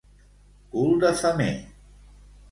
[0.71, 1.51] Cul de femer.